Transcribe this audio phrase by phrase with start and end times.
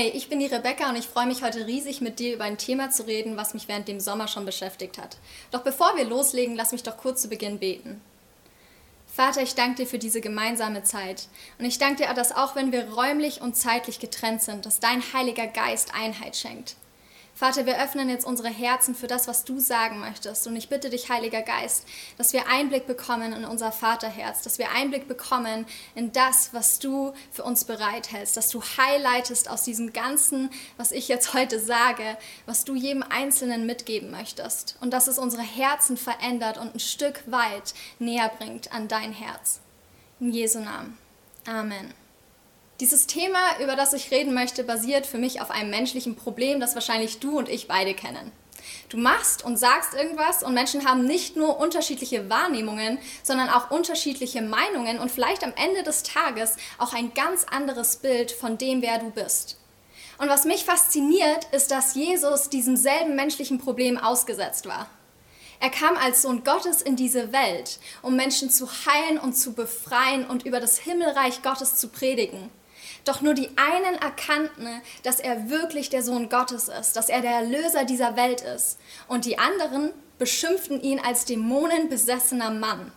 [0.00, 2.56] Hey, ich bin die Rebecca und ich freue mich heute riesig mit dir über ein
[2.56, 5.16] Thema zu reden, was mich während dem Sommer schon beschäftigt hat.
[5.50, 8.00] Doch bevor wir loslegen, lass mich doch kurz zu Beginn beten.
[9.08, 11.26] Vater, ich danke dir für diese gemeinsame Zeit.
[11.58, 15.02] Und ich danke dir, dass auch wenn wir räumlich und zeitlich getrennt sind, dass dein
[15.12, 16.76] Heiliger Geist Einheit schenkt.
[17.38, 20.48] Vater, wir öffnen jetzt unsere Herzen für das, was du sagen möchtest.
[20.48, 24.72] Und ich bitte dich, Heiliger Geist, dass wir Einblick bekommen in unser Vaterherz, dass wir
[24.72, 25.64] Einblick bekommen
[25.94, 31.06] in das, was du für uns bereithältst, dass du highlightest aus diesem Ganzen, was ich
[31.06, 34.76] jetzt heute sage, was du jedem Einzelnen mitgeben möchtest.
[34.80, 39.60] Und dass es unsere Herzen verändert und ein Stück weit näher bringt an dein Herz.
[40.18, 40.98] In Jesu Namen.
[41.46, 41.94] Amen.
[42.80, 46.76] Dieses Thema, über das ich reden möchte, basiert für mich auf einem menschlichen Problem, das
[46.76, 48.30] wahrscheinlich du und ich beide kennen.
[48.88, 54.42] Du machst und sagst irgendwas und Menschen haben nicht nur unterschiedliche Wahrnehmungen, sondern auch unterschiedliche
[54.42, 59.00] Meinungen und vielleicht am Ende des Tages auch ein ganz anderes Bild von dem, wer
[59.00, 59.58] du bist.
[60.18, 64.88] Und was mich fasziniert, ist, dass Jesus diesem selben menschlichen Problem ausgesetzt war.
[65.58, 70.26] Er kam als Sohn Gottes in diese Welt, um Menschen zu heilen und zu befreien
[70.26, 72.50] und über das Himmelreich Gottes zu predigen.
[73.04, 74.68] Doch nur die einen erkannten,
[75.02, 78.78] dass er wirklich der Sohn Gottes ist, dass er der Erlöser dieser Welt ist.
[79.06, 82.92] Und die anderen beschimpften ihn als dämonenbesessener Mann.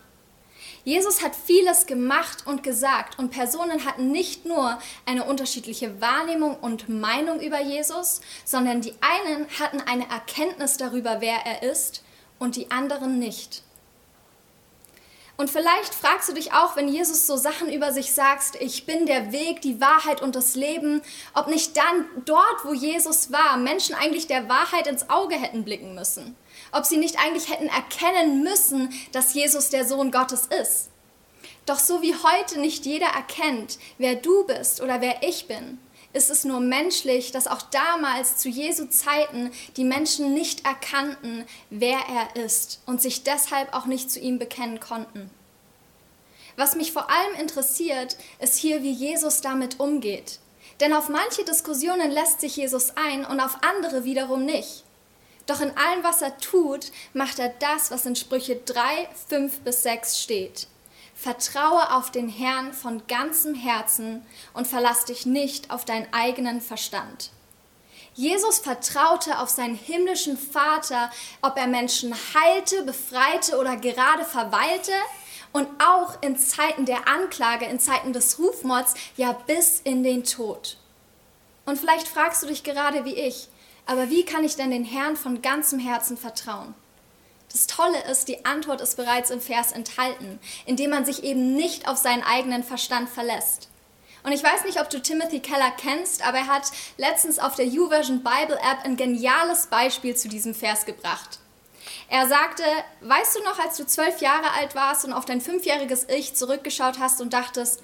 [0.83, 6.89] Jesus hat vieles gemacht und gesagt und Personen hatten nicht nur eine unterschiedliche Wahrnehmung und
[6.89, 12.03] Meinung über Jesus, sondern die einen hatten eine Erkenntnis darüber, wer er ist
[12.39, 13.61] und die anderen nicht.
[15.42, 19.08] Und vielleicht fragst du dich auch, wenn Jesus so Sachen über sich sagt, ich bin
[19.08, 21.02] der Weg, die Wahrheit und das Leben,
[21.33, 25.95] ob nicht dann dort, wo Jesus war, Menschen eigentlich der Wahrheit ins Auge hätten blicken
[25.95, 26.36] müssen.
[26.72, 30.92] Ob sie nicht eigentlich hätten erkennen müssen, dass Jesus der Sohn Gottes ist.
[31.65, 35.80] Doch so wie heute nicht jeder erkennt, wer du bist oder wer ich bin,
[36.14, 41.98] ist es nur menschlich, dass auch damals zu Jesu Zeiten die Menschen nicht erkannten, wer
[41.98, 45.32] er ist und sich deshalb auch nicht zu ihm bekennen konnten.
[46.56, 50.39] Was mich vor allem interessiert, ist hier, wie Jesus damit umgeht.
[50.80, 54.84] Denn auf manche Diskussionen lässt sich Jesus ein und auf andere wiederum nicht.
[55.45, 59.84] Doch in allem, was er tut, macht er das, was in Sprüche 3, 5 bis
[59.84, 60.67] 6 steht.
[61.14, 67.32] Vertraue auf den Herrn von ganzem Herzen und verlass dich nicht auf deinen eigenen Verstand.
[68.14, 74.94] Jesus vertraute auf seinen himmlischen Vater, ob er Menschen heilte, befreite oder gerade verweilte
[75.52, 80.78] und auch in Zeiten der Anklage, in Zeiten des Rufmords, ja bis in den Tod.
[81.66, 83.48] Und vielleicht fragst du dich gerade wie ich,
[83.86, 86.73] aber wie kann ich denn den Herrn von ganzem Herzen vertrauen?
[87.52, 91.88] Das Tolle ist, die Antwort ist bereits im Vers enthalten, indem man sich eben nicht
[91.88, 93.68] auf seinen eigenen Verstand verlässt.
[94.23, 97.66] Und ich weiß nicht, ob du Timothy Keller kennst, aber er hat letztens auf der
[97.66, 101.39] YouVersion Bible App ein geniales Beispiel zu diesem Vers gebracht.
[102.11, 102.64] Er sagte,
[102.99, 106.99] weißt du noch, als du zwölf Jahre alt warst und auf dein fünfjähriges Ich zurückgeschaut
[106.99, 107.82] hast und dachtest,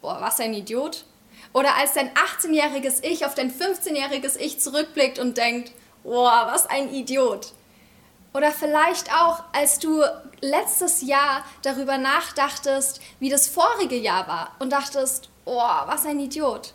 [0.00, 1.04] boah, was ein Idiot?
[1.52, 5.70] Oder als dein 18-jähriges Ich auf dein 15-jähriges Ich zurückblickt und denkt,
[6.02, 7.52] boah, was ein Idiot?
[8.34, 10.02] Oder vielleicht auch, als du
[10.40, 16.74] letztes Jahr darüber nachdachtest, wie das vorige Jahr war und dachtest, oh, was ein Idiot.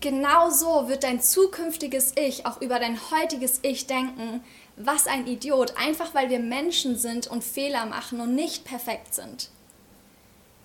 [0.00, 4.42] Genau so wird dein zukünftiges Ich auch über dein heutiges Ich denken,
[4.76, 9.50] was ein Idiot, einfach weil wir Menschen sind und Fehler machen und nicht perfekt sind.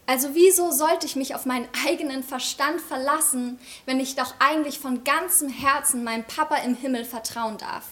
[0.09, 5.03] Also wieso sollte ich mich auf meinen eigenen Verstand verlassen, wenn ich doch eigentlich von
[5.03, 7.85] ganzem Herzen meinem Papa im Himmel vertrauen darf?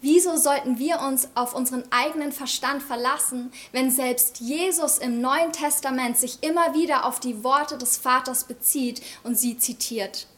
[0.00, 6.16] Wieso sollten wir uns auf unseren eigenen Verstand verlassen, wenn selbst Jesus im Neuen Testament
[6.16, 10.28] sich immer wieder auf die Worte des Vaters bezieht und sie zitiert?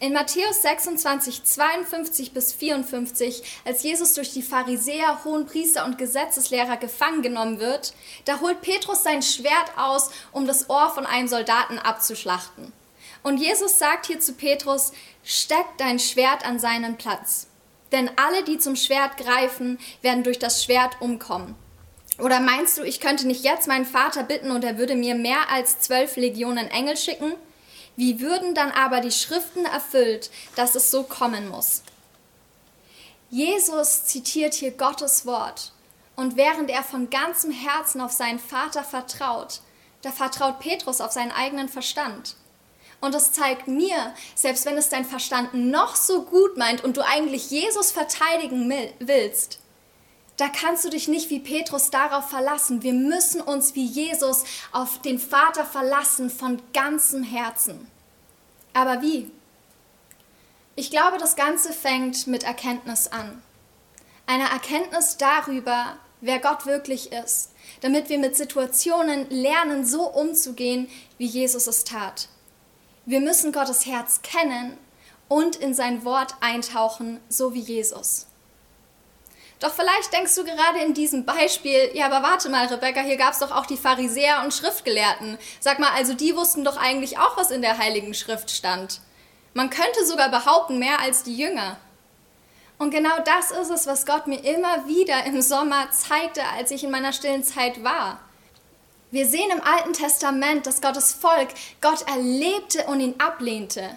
[0.00, 7.22] In Matthäus 26, 52 bis 54, als Jesus durch die Pharisäer, Hohenpriester und Gesetzeslehrer gefangen
[7.22, 7.94] genommen wird,
[8.24, 12.72] da holt Petrus sein Schwert aus, um das Ohr von einem Soldaten abzuschlachten.
[13.22, 14.92] Und Jesus sagt hier zu Petrus,
[15.22, 17.46] steck dein Schwert an seinen Platz.
[17.92, 21.54] Denn alle, die zum Schwert greifen, werden durch das Schwert umkommen.
[22.18, 25.50] Oder meinst du, ich könnte nicht jetzt meinen Vater bitten und er würde mir mehr
[25.50, 27.34] als zwölf Legionen Engel schicken?
[27.96, 31.82] Wie würden dann aber die Schriften erfüllt, dass es so kommen muss?
[33.30, 35.72] Jesus zitiert hier Gottes Wort.
[36.16, 39.60] Und während er von ganzem Herzen auf seinen Vater vertraut,
[40.02, 42.36] da vertraut Petrus auf seinen eigenen Verstand.
[43.00, 47.04] Und es zeigt mir, selbst wenn es dein Verstand noch so gut meint und du
[47.04, 49.58] eigentlich Jesus verteidigen willst,
[50.36, 52.82] da kannst du dich nicht wie Petrus darauf verlassen.
[52.82, 57.86] Wir müssen uns wie Jesus auf den Vater verlassen von ganzem Herzen.
[58.72, 59.30] Aber wie?
[60.74, 63.40] Ich glaube, das Ganze fängt mit Erkenntnis an.
[64.26, 67.52] Eine Erkenntnis darüber, wer Gott wirklich ist,
[67.82, 72.28] damit wir mit Situationen lernen, so umzugehen, wie Jesus es tat.
[73.06, 74.78] Wir müssen Gottes Herz kennen
[75.28, 78.26] und in sein Wort eintauchen, so wie Jesus.
[79.64, 83.32] Doch vielleicht denkst du gerade in diesem Beispiel, ja, aber warte mal, Rebecca, hier gab
[83.32, 85.38] es doch auch die Pharisäer und Schriftgelehrten.
[85.58, 89.00] Sag mal, also die wussten doch eigentlich auch, was in der Heiligen Schrift stand.
[89.54, 91.78] Man könnte sogar behaupten, mehr als die Jünger.
[92.76, 96.84] Und genau das ist es, was Gott mir immer wieder im Sommer zeigte, als ich
[96.84, 98.20] in meiner stillen Zeit war.
[99.12, 101.48] Wir sehen im Alten Testament, dass Gottes Volk
[101.80, 103.96] Gott erlebte und ihn ablehnte.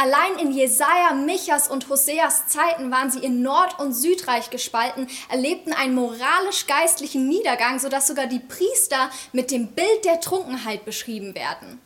[0.00, 5.72] Allein in Jesaja, Michas und Hoseas Zeiten waren sie in Nord- und Südreich gespalten, erlebten
[5.72, 11.80] einen moralisch-geistlichen Niedergang, sodass sogar die Priester mit dem Bild der Trunkenheit beschrieben werden.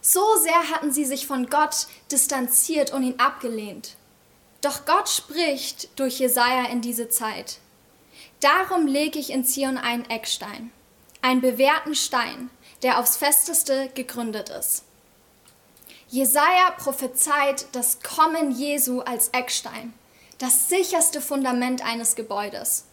[0.00, 3.94] So sehr hatten sie sich von Gott distanziert und ihn abgelehnt.
[4.60, 7.58] Doch Gott spricht durch Jesaja in diese Zeit.
[8.40, 10.72] Darum lege ich in Zion einen Eckstein,
[11.20, 12.50] einen bewährten Stein,
[12.82, 14.82] der aufs Festeste gegründet ist.
[16.12, 19.94] Jesaja prophezeit das Kommen Jesu als Eckstein,
[20.36, 22.84] das sicherste Fundament eines Gebäudes.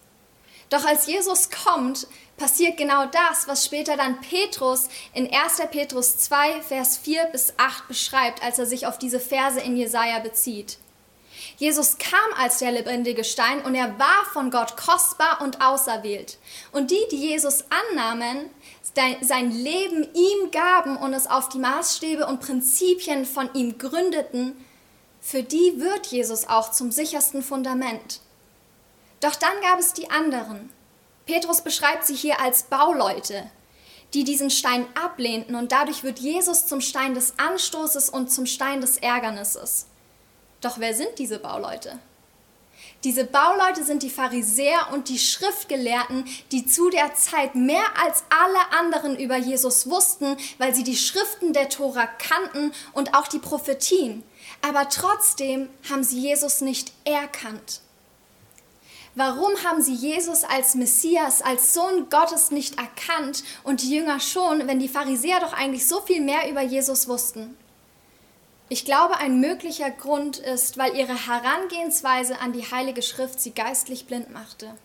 [0.70, 2.08] Doch als Jesus kommt,
[2.38, 5.64] passiert genau das, was später dann Petrus in 1.
[5.70, 10.20] Petrus 2, Vers 4 bis 8 beschreibt, als er sich auf diese Verse in Jesaja
[10.20, 10.78] bezieht.
[11.60, 16.38] Jesus kam als der lebendige Stein und er war von Gott kostbar und auserwählt.
[16.72, 18.50] Und die, die Jesus annahmen,
[19.22, 24.56] sein Leben ihm gaben und es auf die Maßstäbe und Prinzipien von ihm gründeten,
[25.20, 28.22] für die wird Jesus auch zum sichersten Fundament.
[29.20, 30.70] Doch dann gab es die anderen.
[31.26, 33.52] Petrus beschreibt sie hier als Bauleute,
[34.14, 38.80] die diesen Stein ablehnten und dadurch wird Jesus zum Stein des Anstoßes und zum Stein
[38.80, 39.88] des Ärgernisses.
[40.62, 42.00] Doch wer sind diese Bauleute?
[43.06, 48.78] Diese Bauleute sind die Pharisäer und die Schriftgelehrten, die zu der Zeit mehr als alle
[48.78, 54.24] anderen über Jesus wussten, weil sie die Schriften der Tora kannten und auch die Prophetien.
[54.62, 57.82] Aber trotzdem haben sie Jesus nicht erkannt.
[59.16, 64.68] Warum haben sie Jesus als Messias, als Sohn Gottes nicht erkannt und die Jünger schon,
[64.68, 67.58] wenn die Pharisäer doch eigentlich so viel mehr über Jesus wussten?
[68.72, 74.06] Ich glaube, ein möglicher Grund ist, weil ihre Herangehensweise an die Heilige Schrift sie geistlich
[74.06, 74.76] blind machte.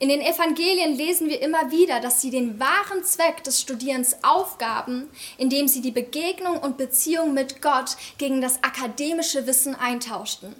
[0.00, 5.08] In den Evangelien lesen wir immer wieder, dass sie den wahren Zweck des Studierens aufgaben,
[5.38, 10.56] indem sie die Begegnung und Beziehung mit Gott gegen das akademische Wissen eintauschten.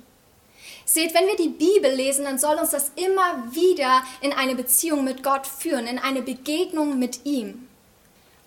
[0.85, 5.03] Seht, wenn wir die Bibel lesen, dann soll uns das immer wieder in eine Beziehung
[5.03, 7.67] mit Gott führen, in eine Begegnung mit ihm.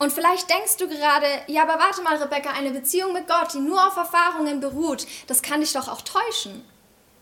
[0.03, 3.61] Und vielleicht denkst du gerade, ja, aber warte mal, Rebecca, eine Beziehung mit Gott, die
[3.61, 6.61] nur auf Erfahrungen beruht, das kann dich doch auch täuschen.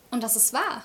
[0.09, 0.81] Und das ist wahr.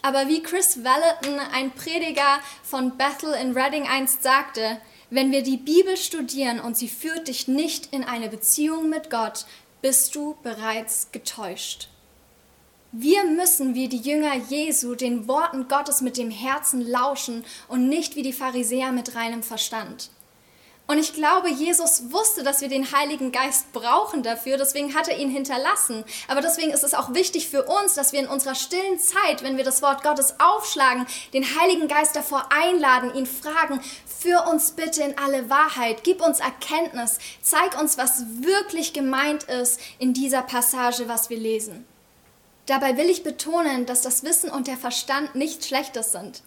[0.00, 4.80] Aber wie Chris Valentin, ein Prediger von Bethel in Reading einst sagte,
[5.10, 9.44] wenn wir die Bibel studieren und sie führt dich nicht in eine Beziehung mit Gott,
[9.82, 11.90] bist du bereits getäuscht.
[12.92, 18.16] Wir müssen wie die Jünger Jesu den Worten Gottes mit dem Herzen lauschen und nicht
[18.16, 20.08] wie die Pharisäer mit reinem Verstand.
[20.88, 25.18] Und ich glaube, Jesus wusste, dass wir den Heiligen Geist brauchen dafür, deswegen hat er
[25.18, 26.04] ihn hinterlassen.
[26.28, 29.56] Aber deswegen ist es auch wichtig für uns, dass wir in unserer stillen Zeit, wenn
[29.56, 35.02] wir das Wort Gottes aufschlagen, den Heiligen Geist davor einladen, ihn fragen, führ uns bitte
[35.02, 41.08] in alle Wahrheit, gib uns Erkenntnis, zeig uns, was wirklich gemeint ist in dieser Passage,
[41.08, 41.84] was wir lesen.
[42.66, 46.42] Dabei will ich betonen, dass das Wissen und der Verstand nichts Schlechtes sind.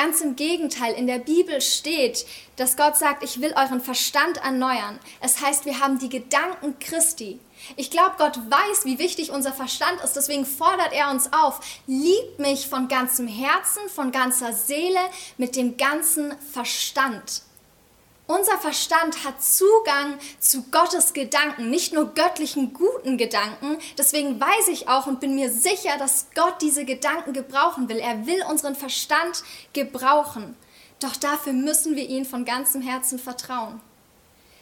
[0.00, 2.24] Ganz im Gegenteil, in der Bibel steht,
[2.54, 5.00] dass Gott sagt, ich will euren Verstand erneuern.
[5.20, 7.40] Es heißt, wir haben die Gedanken Christi.
[7.74, 12.38] Ich glaube, Gott weiß, wie wichtig unser Verstand ist, deswegen fordert er uns auf, liebt
[12.38, 15.00] mich von ganzem Herzen, von ganzer Seele,
[15.36, 17.42] mit dem ganzen Verstand.
[18.28, 23.78] Unser Verstand hat Zugang zu Gottes Gedanken, nicht nur göttlichen guten Gedanken.
[23.96, 27.96] Deswegen weiß ich auch und bin mir sicher, dass Gott diese Gedanken gebrauchen will.
[27.96, 29.42] Er will unseren Verstand
[29.72, 30.54] gebrauchen.
[31.00, 33.80] Doch dafür müssen wir ihm von ganzem Herzen vertrauen.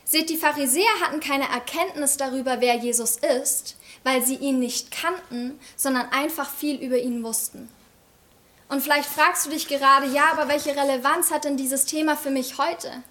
[0.04, 5.58] Seht, die Pharisäer hatten keine Erkenntnis darüber, wer Jesus ist, weil sie ihn nicht kannten,
[5.74, 7.68] sondern einfach viel über ihn wussten.
[8.68, 12.30] Und vielleicht fragst du dich gerade, ja, aber welche Relevanz hat denn dieses Thema für
[12.30, 13.02] mich heute?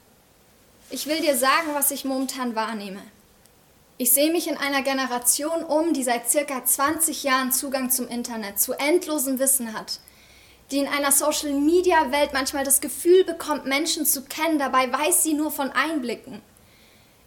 [0.92, 3.02] Ich will dir sagen, was ich momentan wahrnehme.
[3.98, 8.60] Ich sehe mich in einer Generation um, die seit circa 20 Jahren Zugang zum Internet,
[8.60, 10.00] zu endlosem Wissen hat,
[10.70, 15.50] die in einer Social-Media-Welt manchmal das Gefühl bekommt, Menschen zu kennen, dabei weiß sie nur
[15.50, 16.42] von Einblicken.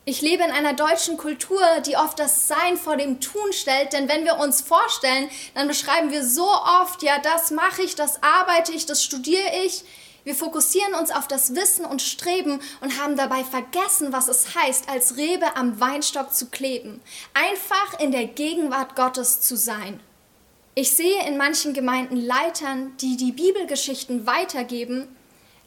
[0.04, 4.08] Ich lebe in einer deutschen Kultur, die oft das Sein vor dem Tun stellt, denn
[4.08, 8.72] wenn wir uns vorstellen, dann beschreiben wir so oft, ja, das mache ich, das arbeite
[8.72, 9.84] ich, das studiere ich.
[10.24, 14.88] Wir fokussieren uns auf das Wissen und Streben und haben dabei vergessen, was es heißt,
[14.88, 17.00] als Rebe am Weinstock zu kleben,
[17.34, 20.00] einfach in der Gegenwart Gottes zu sein.
[20.74, 25.08] Ich sehe in manchen Gemeinden Leitern, die die Bibelgeschichten weitergeben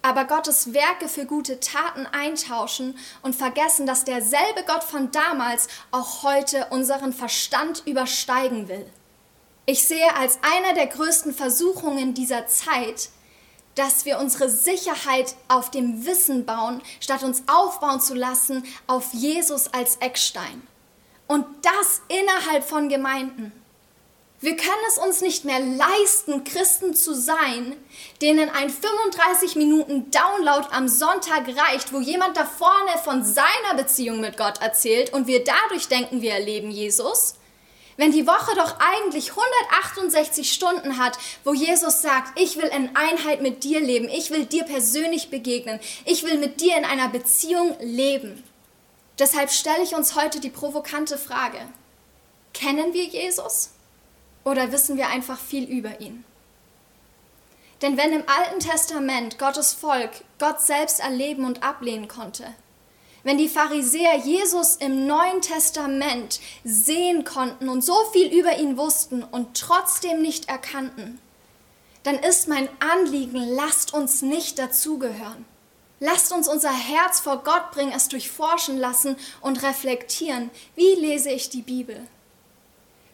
[0.02, 6.24] aber Gottes Werke für gute Taten eintauschen und vergessen, dass derselbe Gott von damals auch
[6.24, 8.86] heute unseren Verstand übersteigen will.
[9.66, 13.10] Ich sehe als einer der größten Versuchungen dieser Zeit,
[13.76, 19.74] dass wir unsere Sicherheit auf dem Wissen bauen, statt uns aufbauen zu lassen auf Jesus
[19.74, 20.68] als Eckstein.
[21.28, 23.54] Und das innerhalb von Gemeinden.
[24.44, 27.76] Wir können es uns nicht mehr leisten, Christen zu sein,
[28.24, 34.20] denen ein 35 Minuten Download am Sonntag reicht, wo jemand da vorne von seiner Beziehung
[34.20, 37.36] mit Gott erzählt und wir dadurch denken, wir erleben Jesus.
[38.02, 43.44] Wenn die Woche doch eigentlich 168 Stunden hat, wo Jesus sagt, ich will in Einheit
[43.44, 47.76] mit dir leben, ich will dir persönlich begegnen, ich will mit dir in einer Beziehung
[47.80, 48.44] leben.
[49.20, 51.60] Deshalb stelle ich uns heute die provokante Frage,
[52.56, 53.70] kennen wir Jesus?
[54.46, 56.26] Oder wissen wir einfach viel über ihn?
[57.84, 62.48] Denn wenn im Alten Testament Gottes Volk Gott selbst erleben und ablehnen konnte,
[63.24, 69.24] wenn die Pharisäer Jesus im Neuen Testament sehen konnten und so viel über ihn wussten
[69.24, 71.20] und trotzdem nicht erkannten,
[72.04, 75.46] dann ist mein Anliegen, lasst uns nicht dazugehören.
[76.00, 80.50] Lasst uns unser Herz vor Gott bringen, es durchforschen lassen und reflektieren.
[80.76, 82.08] Wie lese ich die Bibel?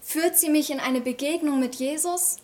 [0.01, 2.37] Führt sie mich in eine Begegnung mit Jesus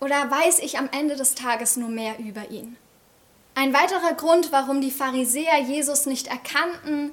[0.00, 2.76] oder weiß ich am Ende des Tages nur mehr über ihn?
[3.60, 7.12] Ein weiterer Grund, warum die Pharisäer Jesus nicht erkannten,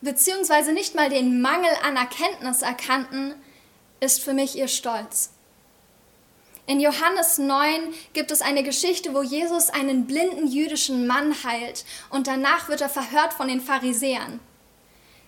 [0.00, 3.32] beziehungsweise nicht mal den Mangel an Erkenntnis erkannten,
[4.00, 5.30] ist für mich ihr Stolz.
[6.66, 12.26] In Johannes 9 gibt es eine Geschichte, wo Jesus einen blinden jüdischen Mann heilt und
[12.26, 14.40] danach wird er verhört von den Pharisäern.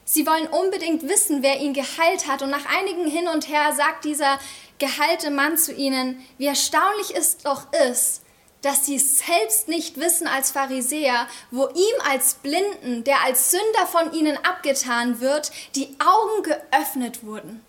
[0.04, 2.42] Sie wollen unbedingt wissen, wer ihn geheilt hat.
[2.42, 4.40] Und nach einigen Hin und Her sagt dieser
[4.80, 8.22] geheilte Mann zu ihnen, wie erstaunlich es doch ist,
[8.62, 14.12] dass sie selbst nicht wissen als Pharisäer, wo ihm als Blinden, der als Sünder von
[14.12, 17.64] ihnen abgetan wird, die Augen geöffnet wurden.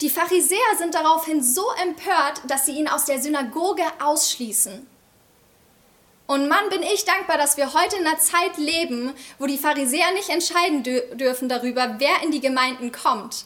[0.00, 4.86] Die Pharisäer sind daraufhin so empört, dass sie ihn aus der Synagoge ausschließen.
[6.26, 10.12] Und Mann, bin ich dankbar, dass wir heute in einer Zeit leben, wo die Pharisäer
[10.12, 13.44] nicht entscheiden dürfen darüber, wer in die Gemeinden kommt.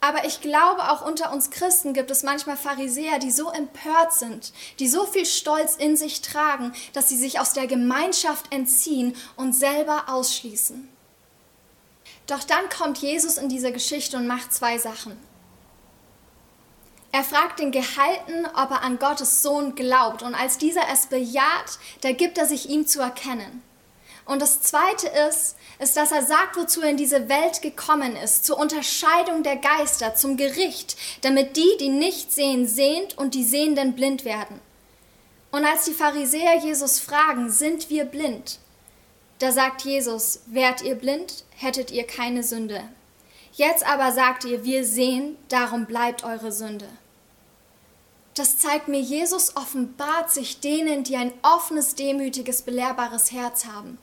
[0.00, 4.52] Aber ich glaube, auch unter uns Christen gibt es manchmal Pharisäer, die so empört sind,
[4.78, 9.54] die so viel Stolz in sich tragen, dass sie sich aus der Gemeinschaft entziehen und
[9.54, 10.88] selber ausschließen.
[12.26, 15.16] Doch dann kommt Jesus in diese Geschichte und macht zwei Sachen.
[17.12, 20.22] Er fragt den Gehalten, ob er an Gottes Sohn glaubt.
[20.22, 23.62] Und als dieser es bejaht, da gibt er sich ihm zu erkennen.
[24.26, 28.44] Und das Zweite ist, ist, dass er sagt, wozu er in diese Welt gekommen ist,
[28.44, 33.94] zur Unterscheidung der Geister, zum Gericht, damit die, die nicht sehen, sehend und die Sehenden
[33.94, 34.60] blind werden.
[35.52, 38.58] Und als die Pharisäer Jesus fragen, sind wir blind?
[39.38, 42.82] Da sagt Jesus, wärt ihr blind, hättet ihr keine Sünde.
[43.52, 46.88] Jetzt aber sagt ihr, wir sehen, darum bleibt eure Sünde.
[48.34, 53.98] Das zeigt mir, Jesus offenbart sich denen, die ein offenes, demütiges, belehrbares Herz haben.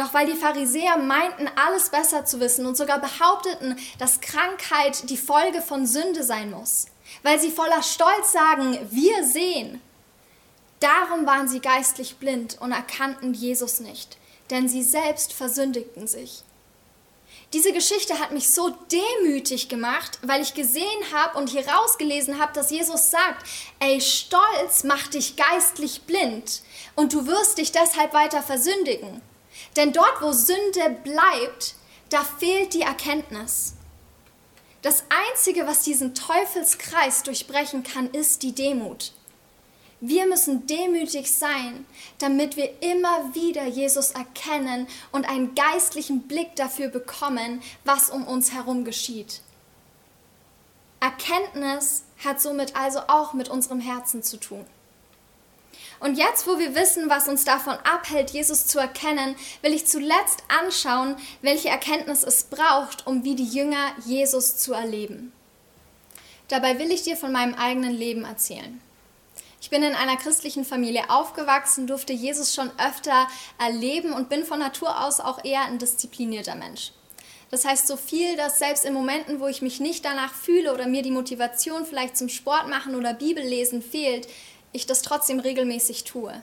[0.00, 5.18] Doch weil die Pharisäer meinten, alles besser zu wissen und sogar behaupteten, dass Krankheit die
[5.18, 6.86] Folge von Sünde sein muss,
[7.22, 9.78] weil sie voller Stolz sagen, wir sehen,
[10.80, 14.16] darum waren sie geistlich blind und erkannten Jesus nicht,
[14.48, 16.44] denn sie selbst versündigten sich.
[17.52, 22.54] Diese Geschichte hat mich so demütig gemacht, weil ich gesehen habe und hier rausgelesen habe,
[22.54, 23.46] dass Jesus sagt,
[23.80, 26.62] ey, Stolz macht dich geistlich blind
[26.96, 29.20] und du wirst dich deshalb weiter versündigen.
[29.76, 31.74] Denn dort, wo Sünde bleibt,
[32.08, 33.74] da fehlt die Erkenntnis.
[34.82, 39.12] Das Einzige, was diesen Teufelskreis durchbrechen kann, ist die Demut.
[40.00, 41.84] Wir müssen demütig sein,
[42.18, 48.52] damit wir immer wieder Jesus erkennen und einen geistlichen Blick dafür bekommen, was um uns
[48.52, 49.42] herum geschieht.
[51.00, 54.64] Erkenntnis hat somit also auch mit unserem Herzen zu tun.
[56.00, 60.42] Und jetzt, wo wir wissen, was uns davon abhält, Jesus zu erkennen, will ich zuletzt
[60.48, 65.32] anschauen, welche Erkenntnis es braucht, um wie die Jünger Jesus zu erleben.
[66.48, 68.80] Dabei will ich dir von meinem eigenen Leben erzählen.
[69.60, 73.28] Ich bin in einer christlichen Familie aufgewachsen, durfte Jesus schon öfter
[73.58, 76.92] erleben und bin von Natur aus auch eher ein disziplinierter Mensch.
[77.50, 80.86] Das heißt so viel, dass selbst in Momenten, wo ich mich nicht danach fühle oder
[80.86, 84.28] mir die Motivation vielleicht zum Sport machen oder Bibellesen fehlt,
[84.72, 86.42] ich das trotzdem regelmäßig tue.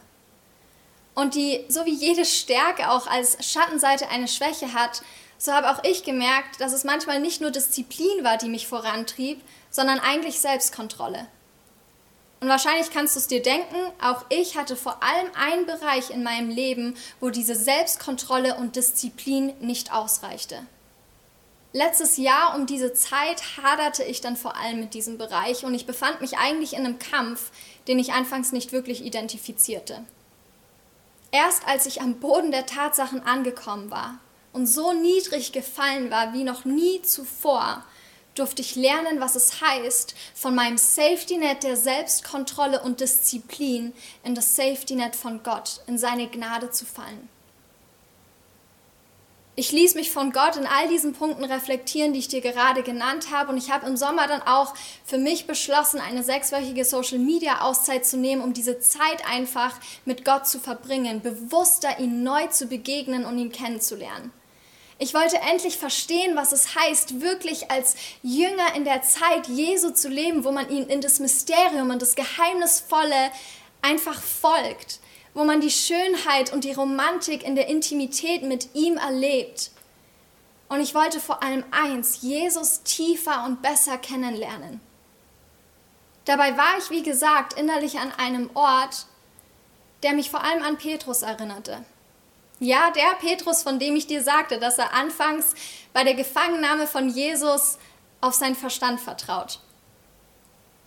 [1.16, 5.02] Und die, so wie jede Stärke auch als Schattenseite eine Schwäche hat,
[5.38, 9.42] so habe auch ich gemerkt, dass es manchmal nicht nur Disziplin war, die mich vorantrieb,
[9.70, 11.28] sondern eigentlich Selbstkontrolle.
[12.40, 16.22] Und wahrscheinlich kannst du es dir denken, auch ich hatte vor allem einen Bereich in
[16.22, 20.68] meinem Leben, wo diese Selbstkontrolle und Disziplin nicht ausreichte.
[21.78, 25.86] Letztes Jahr um diese Zeit haderte ich dann vor allem mit diesem Bereich und ich
[25.86, 27.52] befand mich eigentlich in einem Kampf,
[27.88, 30.04] den ich anfangs nicht wirklich identifizierte.
[31.30, 34.18] Erst als ich am Boden der Tatsachen angekommen war
[34.54, 37.84] und so niedrig gefallen war wie noch nie zuvor,
[38.34, 43.94] durfte ich lernen, was es heißt, von meinem Safety Net der Selbstkontrolle und Disziplin
[44.24, 47.30] in das Safety Net von Gott, in seine Gnade zu fallen.
[49.60, 53.32] Ich ließ mich von Gott in all diesen Punkten reflektieren, die ich dir gerade genannt
[53.32, 53.52] habe.
[53.52, 58.44] Und ich habe im Sommer dann auch für mich beschlossen, eine sechswöchige Social-Media-Auszeit zu nehmen,
[58.44, 59.74] um diese Zeit einfach
[60.06, 64.32] mit Gott zu verbringen, bewusster ihm neu zu begegnen und ihn kennenzulernen.
[65.00, 70.08] Ich wollte endlich verstehen, was es heißt, wirklich als Jünger in der Zeit Jesu zu
[70.08, 73.32] leben, wo man ihn in das Mysterium und das Geheimnisvolle
[73.82, 75.00] einfach folgt,
[75.38, 79.70] wo man die Schönheit und die Romantik in der Intimität mit ihm erlebt.
[80.68, 84.82] Und ich wollte vor allem eins, Jesus tiefer und besser kennenlernen.
[86.26, 89.06] Dabei war ich, wie gesagt, innerlich an einem Ort,
[90.02, 91.86] der mich vor allem an Petrus erinnerte.
[92.60, 95.54] Ja, der Petrus, von dem ich dir sagte, dass er anfangs
[95.94, 97.78] bei der Gefangennahme von Jesus
[98.22, 99.60] auf seinen Verstand vertraut.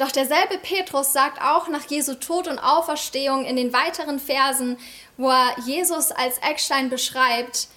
[0.01, 4.79] Doch derselbe Petrus sagt auch nach Jesu Tod und Auferstehung in den weiteren Versen,
[5.19, 7.69] wo er Jesus als Eckstein beschreibt,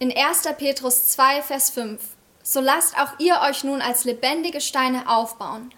[0.00, 0.42] in 1.
[0.58, 2.02] Petrus 2, Vers 5,
[2.42, 5.72] so lasst auch ihr euch nun als lebendige Steine aufbauen,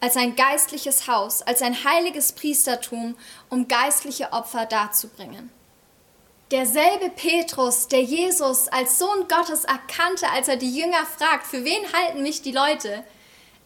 [0.00, 3.16] als ein geistliches Haus, als ein heiliges Priestertum,
[3.48, 5.52] um geistliche Opfer darzubringen.
[6.50, 11.92] Derselbe Petrus, der Jesus als Sohn Gottes erkannte, als er die Jünger fragt, für wen
[11.92, 13.04] halten mich die Leute,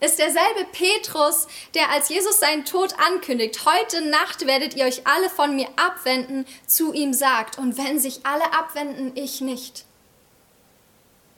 [0.00, 5.30] ist derselbe Petrus, der als Jesus seinen Tod ankündigt, heute Nacht werdet ihr euch alle
[5.30, 9.84] von mir abwenden, zu ihm sagt, und wenn sich alle abwenden, ich nicht.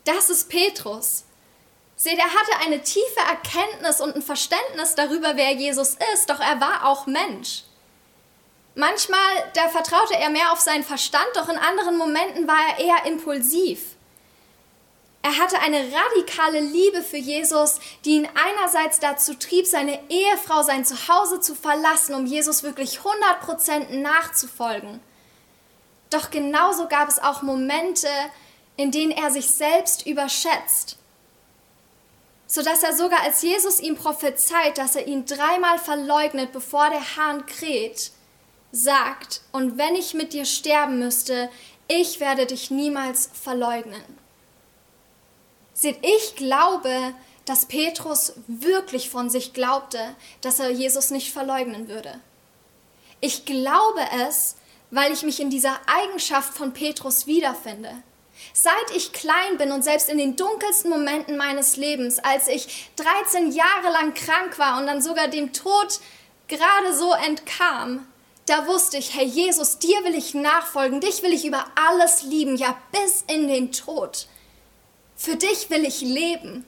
[0.05, 1.25] Das ist Petrus.
[1.95, 6.61] Seht, er hatte eine tiefe Erkenntnis und ein Verständnis darüber, wer Jesus ist, doch er
[6.61, 7.65] war auch Mensch.
[8.75, 13.07] Manchmal, da vertraute er mehr auf seinen Verstand, doch in anderen Momenten war er eher
[13.07, 13.97] impulsiv.
[15.23, 20.85] Er hatte eine radikale Liebe für Jesus, die ihn einerseits dazu trieb, seine Ehefrau, sein
[20.85, 25.01] Zuhause zu verlassen, um Jesus wirklich 100% nachzufolgen.
[26.11, 28.09] Doch genauso gab es auch Momente,
[28.77, 30.97] in denen er sich selbst überschätzt,
[32.47, 37.45] sodass er sogar als Jesus ihm prophezeit, dass er ihn dreimal verleugnet, bevor der Hahn
[37.45, 38.13] kräht,
[38.71, 41.51] sagt, und wenn ich mit dir sterben müsste,
[41.89, 44.05] ich werde dich niemals verleugnen.
[45.81, 46.91] Seht, ich glaube,
[47.45, 50.01] dass Petrus wirklich von sich glaubte,
[50.41, 52.19] dass er Jesus nicht verleugnen würde.
[53.21, 54.57] Ich glaube es,
[54.91, 57.93] weil ich mich in dieser Eigenschaft von Petrus wiederfinde.
[58.53, 63.53] Seit ich klein bin und selbst in den dunkelsten Momenten meines Lebens, als ich 13
[63.53, 66.01] Jahre lang krank war und dann sogar dem Tod
[66.49, 68.05] gerade so entkam,
[68.47, 72.57] da wusste ich, Herr Jesus, dir will ich nachfolgen, dich will ich über alles lieben,
[72.57, 74.27] ja bis in den Tod.
[75.19, 76.65] Für dich will ich leben.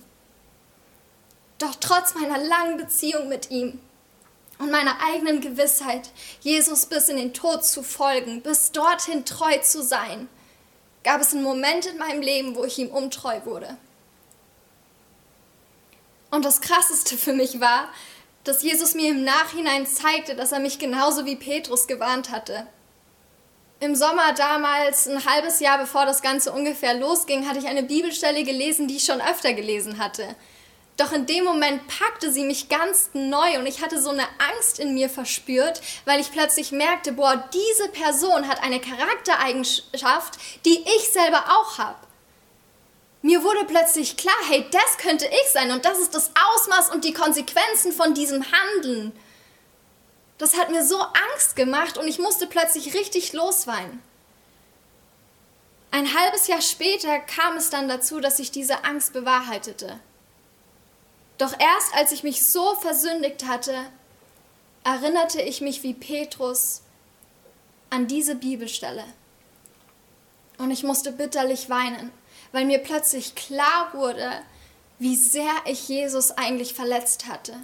[1.59, 3.79] Doch trotz meiner langen Beziehung mit ihm
[4.59, 6.11] und meiner eigenen Gewissheit,
[6.41, 10.29] Jesus bis in den Tod zu folgen, bis dorthin treu zu sein,
[11.05, 13.77] gab es einen Moment in meinem Leben, wo ich ihm untreu wurde.
[16.33, 17.89] Und das Krasseste für mich war,
[18.43, 22.67] dass Jesus mir im Nachhinein zeigte, dass er mich genauso wie Petrus gewarnt hatte.
[23.81, 28.45] Im Sommer damals, ein halbes Jahr bevor das Ganze ungefähr losging, hatte ich eine Bibelstelle
[28.45, 30.37] gelesen, die ich schon öfter gelesen hatte.
[30.99, 34.79] Doch in dem Moment packte sie mich ganz neu und ich hatte so eine Angst
[34.79, 41.09] in mir verspürt, weil ich plötzlich merkte, boah, diese Person hat eine Charaktereigenschaft, die ich
[41.11, 41.97] selber auch habe
[43.23, 47.05] mir wurde plötzlich klar, hey, das könnte ich sein und das ist das Ausmaß und
[47.05, 49.13] die Konsequenzen von diesem Handeln.
[50.41, 54.03] Das hat mir so Angst gemacht und ich musste plötzlich richtig losweinen.
[55.91, 60.01] Ein halbes Jahr später kam es dann dazu, dass sich diese Angst bewahrheitete.
[61.37, 63.75] Doch erst als ich mich so versündigt hatte,
[64.83, 66.81] erinnerte ich mich wie Petrus
[67.91, 69.05] an diese Bibelstelle.
[70.57, 72.13] Und ich musste bitterlich weinen,
[72.53, 74.41] weil mir plötzlich klar wurde,
[74.99, 77.57] wie sehr ich Jesus eigentlich verletzt hatte.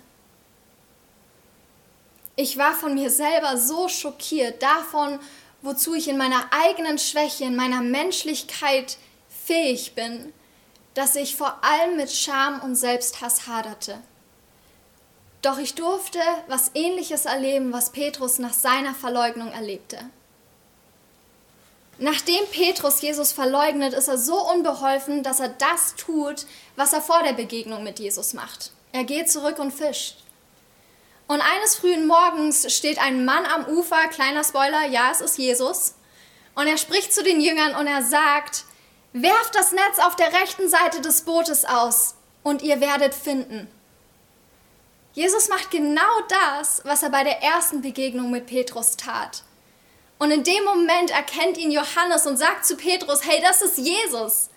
[2.36, 5.18] Ich war von mir selber so schockiert davon,
[5.62, 8.98] wozu ich in meiner eigenen Schwäche, in meiner Menschlichkeit
[9.46, 10.34] fähig bin,
[10.92, 13.98] dass ich vor allem mit Scham und Selbsthass haderte.
[15.40, 19.98] Doch ich durfte was ähnliches erleben, was Petrus nach seiner Verleugnung erlebte.
[21.98, 26.44] Nachdem Petrus Jesus verleugnet, ist er so unbeholfen, dass er das tut,
[26.74, 28.72] was er vor der Begegnung mit Jesus macht.
[28.92, 30.25] Er geht zurück und fischt.
[31.26, 35.94] Und eines frühen Morgens steht ein Mann am Ufer, kleiner Spoiler, ja, es ist Jesus,
[36.54, 38.64] und er spricht zu den Jüngern und er sagt,
[39.12, 43.68] werft das Netz auf der rechten Seite des Bootes aus und ihr werdet finden.
[45.12, 49.42] Jesus macht genau das, was er bei der ersten Begegnung mit Petrus tat.
[50.18, 54.50] Und in dem Moment erkennt ihn Johannes und sagt zu Petrus, hey, das ist Jesus.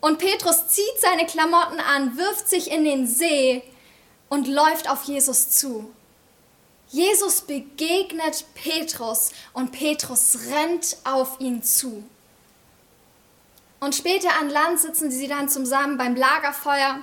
[0.00, 3.62] Und Petrus zieht seine Klamotten an, wirft sich in den See
[4.28, 5.90] und läuft auf Jesus zu.
[6.88, 12.04] Jesus begegnet Petrus und Petrus rennt auf ihn zu.
[13.80, 17.00] Und später an Land sitzen sie dann zusammen beim Lagerfeuer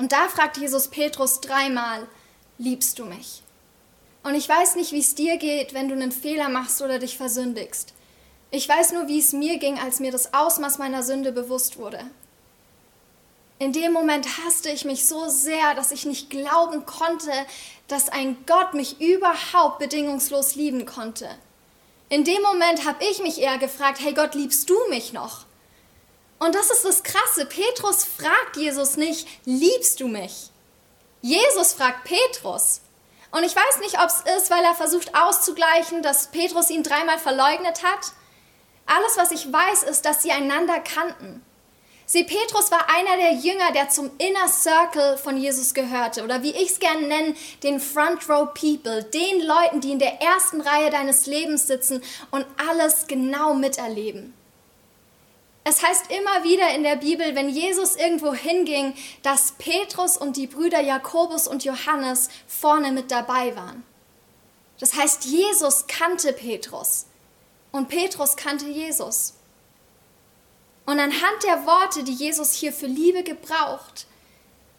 [0.00, 2.06] und da fragt Jesus Petrus dreimal,
[2.56, 3.42] liebst du mich?
[4.22, 7.18] Und ich weiß nicht, wie es dir geht, wenn du einen Fehler machst oder dich
[7.18, 7.92] versündigst.
[8.50, 12.00] Ich weiß nur, wie es mir ging, als mir das Ausmaß meiner Sünde bewusst wurde.
[13.60, 17.30] In dem Moment hasste ich mich so sehr, dass ich nicht glauben konnte,
[17.88, 21.28] dass ein Gott mich überhaupt bedingungslos lieben konnte.
[22.08, 25.44] In dem Moment habe ich mich eher gefragt, hey Gott, liebst du mich noch?
[26.38, 27.44] Und das ist das Krasse.
[27.44, 30.50] Petrus fragt Jesus nicht, liebst du mich?
[31.20, 32.80] Jesus fragt Petrus,
[33.30, 37.18] und ich weiß nicht, ob es ist, weil er versucht auszugleichen, dass Petrus ihn dreimal
[37.18, 38.12] verleugnet hat.
[38.86, 41.44] Alles, was ich weiß, ist, dass sie einander kannten.
[42.12, 46.24] Sie, Petrus war einer der Jünger, der zum Inner Circle von Jesus gehörte.
[46.24, 49.04] Oder wie ich es gerne nenne, den Front Row People.
[49.04, 54.34] Den Leuten, die in der ersten Reihe deines Lebens sitzen und alles genau miterleben.
[55.62, 60.48] Es heißt immer wieder in der Bibel, wenn Jesus irgendwo hinging, dass Petrus und die
[60.48, 63.84] Brüder Jakobus und Johannes vorne mit dabei waren.
[64.80, 67.06] Das heißt, Jesus kannte Petrus
[67.70, 69.34] und Petrus kannte Jesus.
[70.90, 74.06] Und anhand der Worte, die Jesus hier für Liebe gebraucht,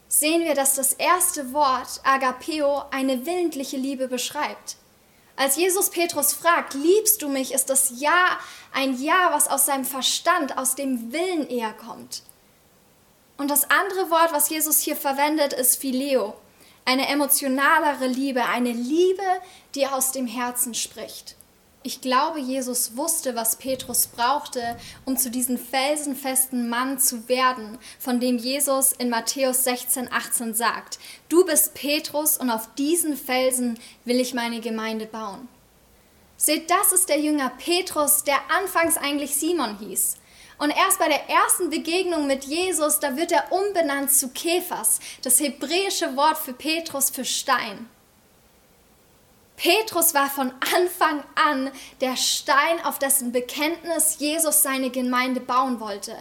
[0.10, 4.76] sehen wir, dass das erste Wort Agapeo eine willentliche Liebe beschreibt.
[5.38, 8.38] Als Jesus Petrus fragt, liebst du mich, ist das Ja
[8.74, 12.24] ein Ja, was aus seinem Verstand, aus dem Willen eher kommt.
[13.38, 16.34] Und das andere Wort, was Jesus hier verwendet, ist Phileo,
[16.84, 19.24] eine emotionalere Liebe, eine Liebe,
[19.76, 21.38] die aus dem Herzen spricht.
[21.84, 28.20] Ich glaube, Jesus wusste, was Petrus brauchte, um zu diesem felsenfesten Mann zu werden, von
[28.20, 34.20] dem Jesus in Matthäus 16, 18 sagt, du bist Petrus und auf diesen Felsen will
[34.20, 35.48] ich meine Gemeinde bauen.
[36.38, 40.18] Seht, das ist der Jünger Petrus, der anfangs eigentlich Simon hieß.
[40.60, 45.40] Und erst bei der ersten Begegnung mit Jesus, da wird er umbenannt zu Kephas, das
[45.40, 47.90] hebräische Wort für Petrus für Stein.
[49.62, 56.18] Petrus war von Anfang an der Stein, auf dessen Bekenntnis Jesus seine Gemeinde bauen wollte.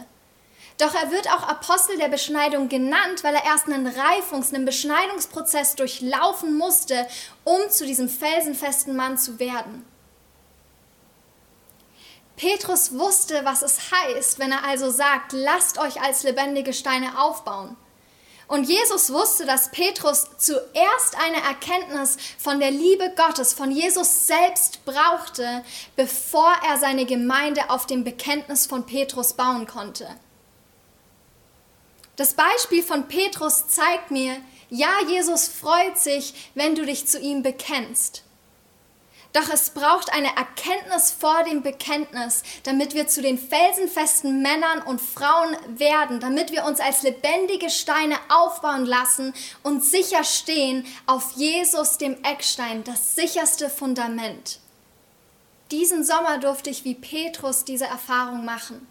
[0.77, 5.73] Doch er wird auch Apostel der Beschneidung genannt, weil er erst einen Reifungs-, einen Beschneidungsprozess
[5.73, 7.07] durchlaufen musste,
[7.43, 9.87] um zu diesem felsenfesten Mann zu werden.
[12.35, 17.75] Petrus wusste, was es heißt, wenn er also sagt, lasst euch als lebendige Steine aufbauen.
[18.51, 24.83] Und Jesus wusste, dass Petrus zuerst eine Erkenntnis von der Liebe Gottes, von Jesus selbst
[24.83, 25.63] brauchte,
[25.95, 30.05] bevor er seine Gemeinde auf dem Bekenntnis von Petrus bauen konnte.
[32.17, 34.35] Das Beispiel von Petrus zeigt mir,
[34.69, 38.25] ja, Jesus freut sich, wenn du dich zu ihm bekennst.
[39.33, 44.99] Doch es braucht eine Erkenntnis vor dem Bekenntnis, damit wir zu den felsenfesten Männern und
[44.99, 51.97] Frauen werden, damit wir uns als lebendige Steine aufbauen lassen und sicher stehen auf Jesus,
[51.97, 54.59] dem Eckstein, das sicherste Fundament.
[55.71, 58.85] Diesen Sommer durfte ich wie Petrus diese Erfahrung machen.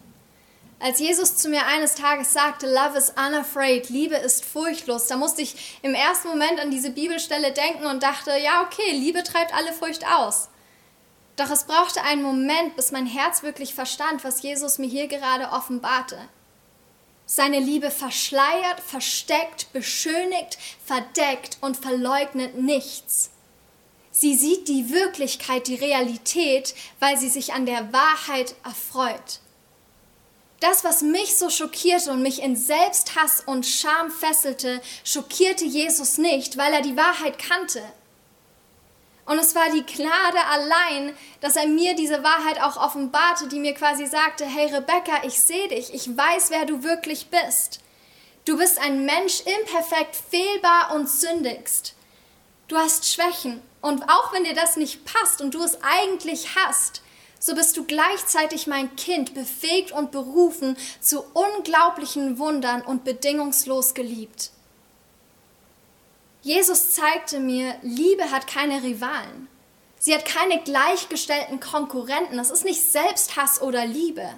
[0.83, 5.43] Als Jesus zu mir eines Tages sagte, Love is unafraid, Liebe ist furchtlos, da musste
[5.43, 9.75] ich im ersten Moment an diese Bibelstelle denken und dachte, ja, okay, Liebe treibt alle
[9.75, 10.49] Furcht aus.
[11.37, 15.51] Doch es brauchte einen Moment, bis mein Herz wirklich verstand, was Jesus mir hier gerade
[15.51, 16.19] offenbarte.
[17.27, 23.31] Seine Liebe verschleiert, versteckt, beschönigt, verdeckt und verleugnet nichts.
[24.11, 29.41] Sie sieht die Wirklichkeit, die Realität, weil sie sich an der Wahrheit erfreut.
[30.61, 36.59] Das, was mich so schockierte und mich in Selbsthass und Scham fesselte, schockierte Jesus nicht,
[36.59, 37.83] weil er die Wahrheit kannte.
[39.25, 43.75] Und es war die Gnade allein, dass er mir diese Wahrheit auch offenbarte, die mir
[43.75, 47.81] quasi sagte, hey Rebecca, ich sehe dich, ich weiß, wer du wirklich bist.
[48.45, 51.95] Du bist ein Mensch imperfekt, fehlbar und sündigst.
[52.69, 57.03] Du hast Schwächen und auch wenn dir das nicht passt und du es eigentlich hast,
[57.41, 64.51] so bist du gleichzeitig mein Kind, befähigt und berufen zu unglaublichen Wundern und bedingungslos geliebt.
[66.43, 69.49] Jesus zeigte mir, Liebe hat keine Rivalen.
[69.99, 72.37] Sie hat keine gleichgestellten Konkurrenten.
[72.37, 74.29] Das ist nicht Selbsthass oder Liebe,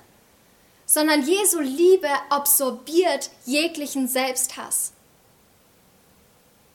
[0.86, 4.92] sondern Jesu Liebe absorbiert jeglichen Selbsthass.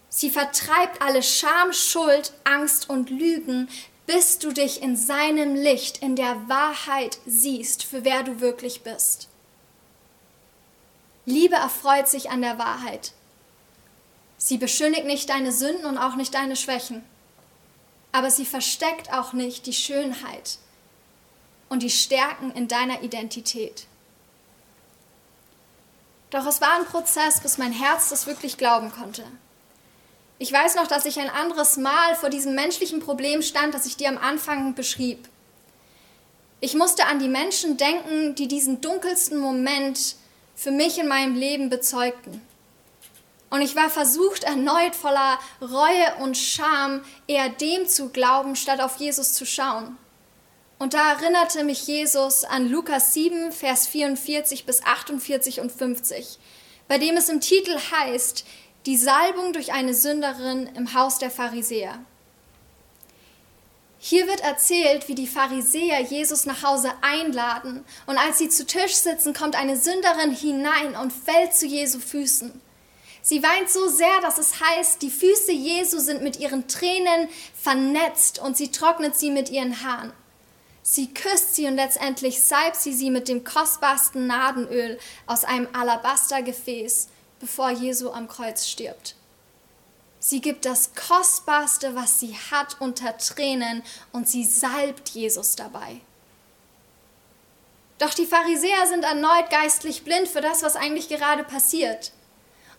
[0.10, 3.70] Sie vertreibt alle Scham, Schuld, Angst und Lügen,
[4.08, 9.28] bis du dich in seinem Licht, in der Wahrheit siehst, für wer du wirklich bist.
[11.26, 13.12] Liebe erfreut sich an der Wahrheit.
[14.38, 17.04] Sie beschönigt nicht deine Sünden und auch nicht deine Schwächen,
[18.14, 20.58] aber sie versteckt auch nicht die Schönheit
[21.68, 23.88] und die Stärken in deiner Identität.
[26.30, 29.26] Doch es war ein Prozess, bis mein Herz das wirklich glauben konnte.
[30.40, 33.98] Ich weiß noch, dass ich ein anderes Mal vor diesem menschlichen Problem stand, das ich
[33.98, 35.28] dir am Anfang beschrieb.
[36.60, 40.16] Ich musste an die Menschen denken, die diesen dunkelsten Moment
[40.56, 42.42] für mich in meinem Leben bezeugten.
[43.50, 48.98] Und ich war versucht, erneut voller Reue und Scham eher dem zu glauben, statt auf
[48.98, 49.98] Jesus zu schauen.
[50.80, 56.38] Und da erinnerte mich Jesus an Lukas 7, Vers 44 bis 48 und 50,
[56.88, 58.46] bei dem es im Titel heißt,
[58.88, 62.00] die Salbung durch eine Sünderin im Haus der Pharisäer.
[64.00, 68.94] Hier wird erzählt, wie die Pharisäer Jesus nach Hause einladen und als sie zu Tisch
[68.94, 72.62] sitzen, kommt eine Sünderin hinein und fällt zu Jesu Füßen.
[73.22, 77.28] Sie weint so sehr, dass es heißt, die Füße Jesu sind mit ihren Tränen
[77.62, 80.14] vernetzt und sie trocknet sie mit ihren Haaren.
[80.82, 87.10] Sie küsst sie und letztendlich salbt sie sie mit dem kostbarsten Nadenöl aus einem Alabastergefäß
[87.40, 89.16] bevor Jesu am Kreuz stirbt.
[90.20, 96.02] Sie gibt das Kostbarste, was sie hat, unter Tränen und sie salbt Jesus dabei.
[98.00, 102.12] Doch die Pharisäer sind erneut geistlich blind für das, was eigentlich gerade passiert.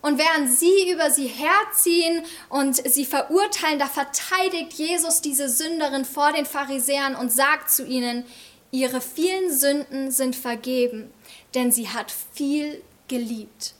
[0.01, 6.31] Und während sie über sie herziehen und sie verurteilen, da verteidigt Jesus diese Sünderin vor
[6.31, 8.25] den Pharisäern und sagt zu ihnen,
[8.71, 11.11] ihre vielen Sünden sind vergeben,
[11.53, 13.73] denn sie hat viel geliebt.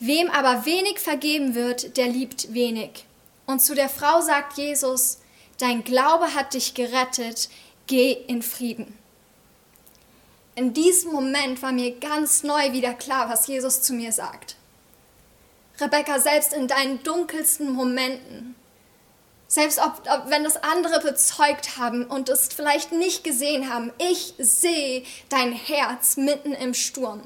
[0.00, 3.04] Wem aber wenig vergeben wird, der liebt wenig.
[3.46, 5.18] Und zu der Frau sagt Jesus,
[5.58, 7.48] dein Glaube hat dich gerettet,
[7.86, 8.96] geh in Frieden.
[10.54, 14.56] In diesem Moment war mir ganz neu wieder klar, was Jesus zu mir sagt.
[15.80, 18.56] Rebecca, selbst in deinen dunkelsten Momenten,
[19.46, 24.34] selbst ob, ob, wenn das andere bezeugt haben und es vielleicht nicht gesehen haben, ich
[24.38, 27.22] sehe dein Herz mitten im Sturm.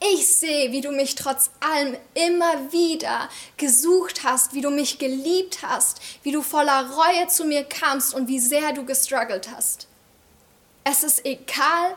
[0.00, 5.60] Ich sehe, wie du mich trotz allem immer wieder gesucht hast, wie du mich geliebt
[5.62, 9.88] hast, wie du voller Reue zu mir kamst und wie sehr du gestruggelt hast.
[10.84, 11.96] Es ist egal,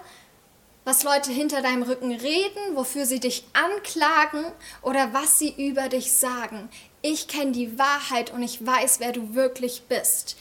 [0.86, 4.46] was Leute hinter deinem Rücken reden, wofür sie dich anklagen
[4.82, 6.70] oder was sie über dich sagen.
[7.02, 10.36] Ich kenne die Wahrheit und ich weiß, wer du wirklich bist.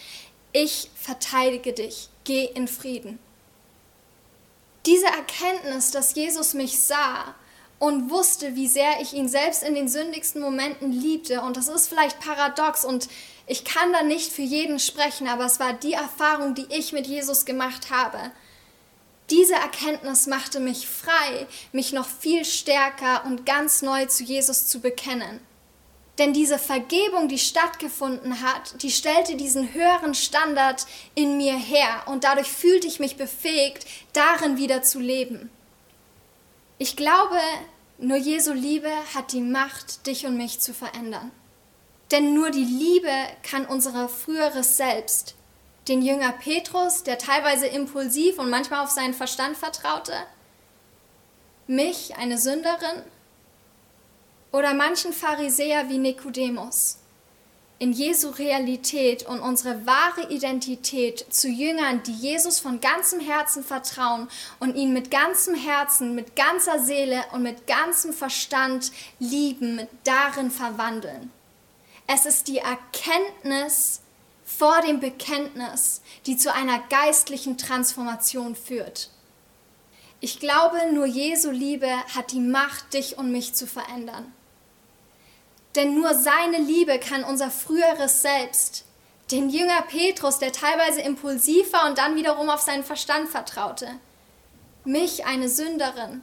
[0.52, 2.08] Ich verteidige dich.
[2.24, 3.18] Geh in Frieden.
[4.88, 7.34] Diese Erkenntnis, dass Jesus mich sah
[7.78, 11.88] und wusste, wie sehr ich ihn selbst in den sündigsten Momenten liebte, und das ist
[11.88, 13.06] vielleicht paradox und
[13.46, 17.06] ich kann da nicht für jeden sprechen, aber es war die Erfahrung, die ich mit
[17.06, 18.18] Jesus gemacht habe.
[19.28, 24.80] Diese Erkenntnis machte mich frei, mich noch viel stärker und ganz neu zu Jesus zu
[24.80, 25.40] bekennen.
[26.18, 32.24] Denn diese Vergebung, die stattgefunden hat, die stellte diesen höheren Standard in mir her und
[32.24, 35.50] dadurch fühlte ich mich befähigt, darin wieder zu leben.
[36.78, 37.38] Ich glaube,
[37.98, 41.30] nur Jesu Liebe hat die Macht, dich und mich zu verändern.
[42.10, 45.34] Denn nur die Liebe kann unser früheres Selbst,
[45.88, 50.14] den Jünger Petrus, der teilweise impulsiv und manchmal auf seinen Verstand vertraute,
[51.66, 53.02] mich, eine Sünderin,
[54.52, 56.98] oder manchen Pharisäer wie Nikodemus.
[57.80, 64.28] In Jesu Realität und unsere wahre Identität zu Jüngern, die Jesus von ganzem Herzen vertrauen
[64.58, 71.30] und ihn mit ganzem Herzen, mit ganzer Seele und mit ganzem Verstand lieben, darin verwandeln.
[72.08, 74.00] Es ist die Erkenntnis,
[74.48, 79.10] vor dem Bekenntnis, die zu einer geistlichen Transformation führt.
[80.20, 84.32] Ich glaube, nur Jesu Liebe hat die Macht, dich und mich zu verändern.
[85.78, 88.84] Denn nur seine Liebe kann unser früheres Selbst,
[89.30, 93.88] den Jünger Petrus, der teilweise impulsiv war und dann wiederum auf seinen Verstand vertraute,
[94.84, 96.20] mich, eine Sünderin,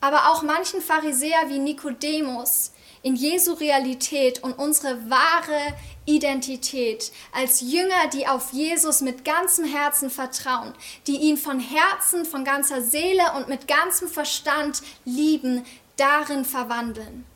[0.00, 2.70] aber auch manchen Pharisäer wie Nikodemus,
[3.02, 10.10] in Jesu Realität und unsere wahre Identität als Jünger, die auf Jesus mit ganzem Herzen
[10.10, 10.72] vertrauen,
[11.08, 15.64] die ihn von Herzen, von ganzer Seele und mit ganzem Verstand lieben,
[15.96, 17.26] darin verwandeln.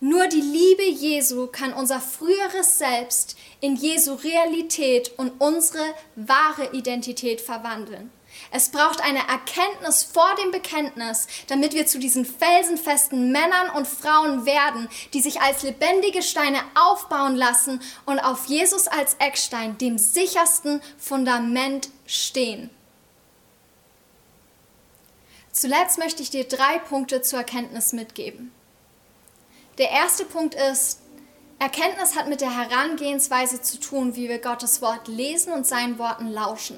[0.00, 5.84] Nur die Liebe Jesu kann unser früheres Selbst in Jesu Realität und unsere
[6.16, 8.10] wahre Identität verwandeln.
[8.50, 14.44] Es braucht eine Erkenntnis vor dem Bekenntnis, damit wir zu diesen felsenfesten Männern und Frauen
[14.44, 20.82] werden, die sich als lebendige Steine aufbauen lassen und auf Jesus als Eckstein, dem sichersten
[20.98, 22.70] Fundament, stehen.
[25.52, 28.52] Zuletzt möchte ich dir drei Punkte zur Erkenntnis mitgeben.
[29.78, 31.00] Der erste Punkt ist,
[31.58, 36.28] Erkenntnis hat mit der Herangehensweise zu tun, wie wir Gottes Wort lesen und seinen Worten
[36.28, 36.76] lauschen.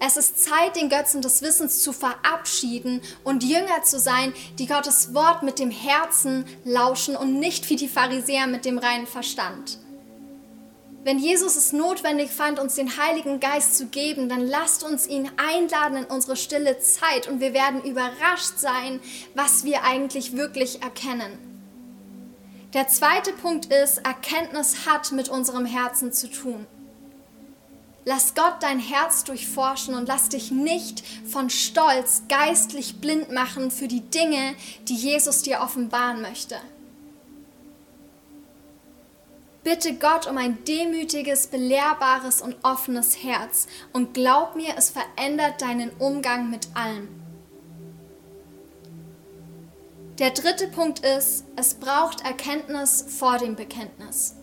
[0.00, 5.14] Es ist Zeit, den Götzen des Wissens zu verabschieden und Jünger zu sein, die Gottes
[5.14, 9.78] Wort mit dem Herzen lauschen und nicht wie die Pharisäer mit dem reinen Verstand.
[11.04, 15.30] Wenn Jesus es notwendig fand, uns den Heiligen Geist zu geben, dann lasst uns ihn
[15.36, 19.00] einladen in unsere stille Zeit und wir werden überrascht sein,
[19.34, 21.49] was wir eigentlich wirklich erkennen.
[22.72, 26.66] Der zweite Punkt ist, Erkenntnis hat mit unserem Herzen zu tun.
[28.04, 33.88] Lass Gott dein Herz durchforschen und lass dich nicht von Stolz geistlich blind machen für
[33.88, 34.54] die Dinge,
[34.88, 36.56] die Jesus dir offenbaren möchte.
[39.62, 45.90] Bitte Gott um ein demütiges, belehrbares und offenes Herz und glaub mir, es verändert deinen
[45.98, 47.19] Umgang mit allem.
[50.20, 54.36] Der dritte Punkt ist, es braucht Erkenntnis vor dem Bekenntnis.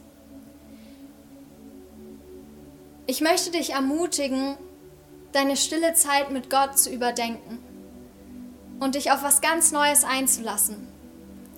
[3.06, 4.58] Ich möchte dich ermutigen,
[5.34, 7.60] deine stille Zeit mit Gott zu überdenken
[8.80, 10.88] und dich auf was ganz Neues einzulassen.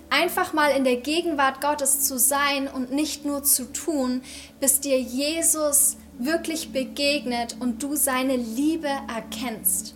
[0.09, 4.21] Einfach mal in der Gegenwart Gottes zu sein und nicht nur zu tun,
[4.59, 9.95] bis dir Jesus wirklich begegnet und du seine Liebe erkennst.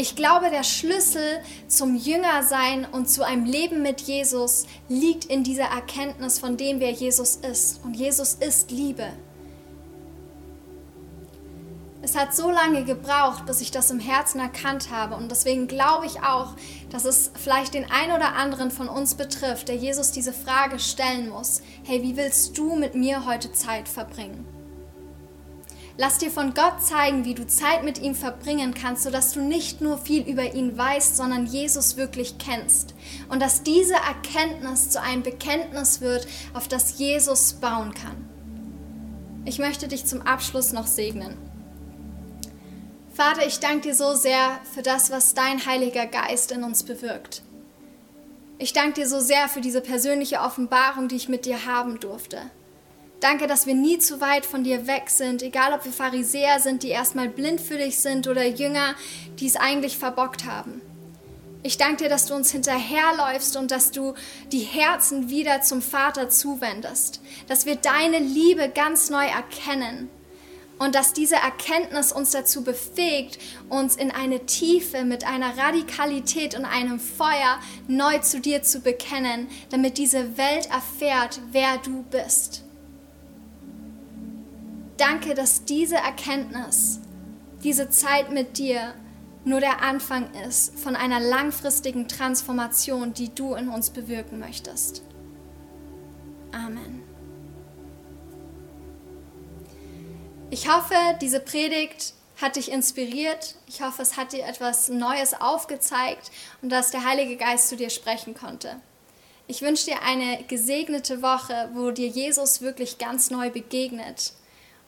[0.00, 5.64] Ich glaube, der Schlüssel zum Jüngersein und zu einem Leben mit Jesus liegt in dieser
[5.64, 7.84] Erkenntnis von dem, wer Jesus ist.
[7.84, 9.08] Und Jesus ist Liebe.
[12.00, 15.16] Es hat so lange gebraucht, bis ich das im Herzen erkannt habe.
[15.16, 16.54] Und deswegen glaube ich auch,
[16.90, 21.28] dass es vielleicht den einen oder anderen von uns betrifft, der Jesus diese Frage stellen
[21.28, 21.60] muss.
[21.82, 24.46] Hey, wie willst du mit mir heute Zeit verbringen?
[26.00, 29.80] Lass dir von Gott zeigen, wie du Zeit mit ihm verbringen kannst, sodass du nicht
[29.80, 32.94] nur viel über ihn weißt, sondern Jesus wirklich kennst.
[33.28, 38.28] Und dass diese Erkenntnis zu einem Bekenntnis wird, auf das Jesus bauen kann.
[39.44, 41.36] Ich möchte dich zum Abschluss noch segnen.
[43.12, 47.42] Vater, ich danke dir so sehr für das, was dein Heiliger Geist in uns bewirkt.
[48.58, 52.38] Ich danke dir so sehr für diese persönliche Offenbarung, die ich mit dir haben durfte.
[53.20, 56.84] Danke, dass wir nie zu weit von dir weg sind, egal ob wir Pharisäer sind,
[56.84, 58.94] die erstmal blind für dich sind oder Jünger,
[59.40, 60.80] die es eigentlich verbockt haben.
[61.64, 64.14] Ich danke dir, dass du uns hinterherläufst und dass du
[64.52, 70.08] die Herzen wieder zum Vater zuwendest, dass wir deine Liebe ganz neu erkennen
[70.78, 76.64] und dass diese Erkenntnis uns dazu befähigt, uns in eine Tiefe mit einer Radikalität und
[76.64, 82.67] einem Feuer neu zu dir zu bekennen, damit diese Welt erfährt, wer du bist.
[84.98, 86.98] Danke, dass diese Erkenntnis,
[87.62, 88.94] diese Zeit mit dir
[89.44, 95.02] nur der Anfang ist von einer langfristigen Transformation, die du in uns bewirken möchtest.
[96.50, 97.02] Amen.
[100.50, 103.54] Ich hoffe, diese Predigt hat dich inspiriert.
[103.68, 107.90] Ich hoffe, es hat dir etwas Neues aufgezeigt und dass der Heilige Geist zu dir
[107.90, 108.80] sprechen konnte.
[109.46, 114.32] Ich wünsche dir eine gesegnete Woche, wo dir Jesus wirklich ganz neu begegnet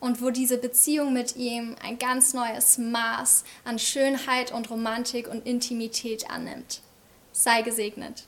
[0.00, 5.46] und wo diese Beziehung mit ihm ein ganz neues Maß an Schönheit und Romantik und
[5.46, 6.80] Intimität annimmt.
[7.32, 8.24] Sei gesegnet.